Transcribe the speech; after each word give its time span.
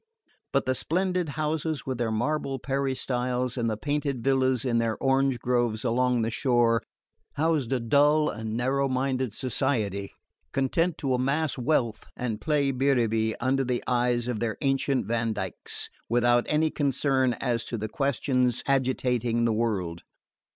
But 0.51 0.65
the 0.65 0.73
splendid 0.73 1.29
houses 1.37 1.85
with 1.85 1.99
their 1.99 2.09
marble 2.09 2.57
peristyles, 2.57 3.55
and 3.55 3.69
the 3.69 3.77
painted 3.77 4.23
villas 4.23 4.65
in 4.65 4.79
their 4.79 4.97
orange 4.97 5.37
groves 5.37 5.83
along 5.83 6.23
the 6.23 6.31
shore, 6.31 6.81
housed 7.33 7.71
a 7.71 7.79
dull 7.79 8.27
and 8.27 8.57
narrow 8.57 8.89
minded 8.89 9.31
society, 9.31 10.11
content 10.53 10.97
to 10.97 11.13
amass 11.13 11.55
wealth 11.55 12.07
and 12.17 12.41
play 12.41 12.71
biribi 12.71 13.35
under 13.39 13.63
the 13.63 13.83
eyes 13.85 14.27
of 14.27 14.39
their 14.39 14.57
ancestral 14.59 15.03
Vandykes, 15.03 15.89
without 16.09 16.47
any 16.49 16.71
concern 16.71 17.33
as 17.33 17.63
to 17.65 17.77
the 17.77 17.87
questions 17.87 18.63
agitating 18.65 19.45
the 19.45 19.53
world. 19.53 20.01